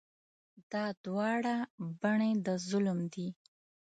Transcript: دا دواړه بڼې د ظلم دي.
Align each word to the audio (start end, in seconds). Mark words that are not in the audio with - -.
دا 0.71 0.85
دواړه 1.05 1.55
بڼې 2.01 2.31
د 2.45 2.47
ظلم 2.69 2.99
دي. 3.13 3.27